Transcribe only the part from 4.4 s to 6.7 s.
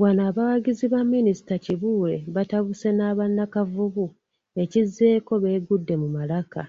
ekizzeeko beegudde mu malaka.